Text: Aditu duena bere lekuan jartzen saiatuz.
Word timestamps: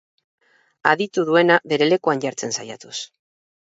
Aditu 0.93 1.27
duena 1.31 1.59
bere 1.75 1.91
lekuan 1.93 2.27
jartzen 2.27 2.61
saiatuz. 2.61 2.99